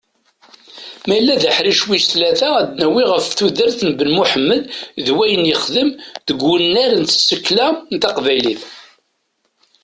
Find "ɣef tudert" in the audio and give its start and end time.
3.13-3.79